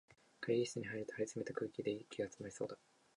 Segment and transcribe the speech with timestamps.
[0.39, 2.75] 会議室に入ると、張りつめた空気で息がつまりそうだ